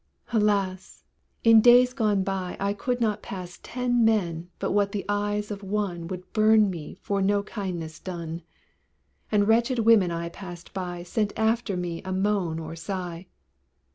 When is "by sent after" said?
10.73-11.77